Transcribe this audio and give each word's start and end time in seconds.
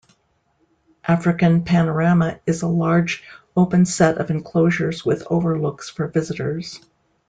African 1.07 1.63
Panorama 1.63 2.39
is 2.47 2.63
a 2.63 2.67
large 2.67 3.23
open 3.55 3.85
set 3.85 4.17
of 4.17 4.31
enclosures 4.31 5.05
with 5.05 5.21
overlooks 5.29 5.91
for 5.91 6.07
visitors. 6.07 6.81